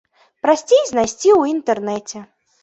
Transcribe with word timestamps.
Прасцей 0.45 0.81
знайсці 0.91 1.13
ў 1.35 1.41
інтэрнеце. 1.53 2.25